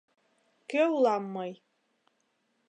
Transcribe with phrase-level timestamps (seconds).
[0.69, 1.51] «Кӧ улам мый?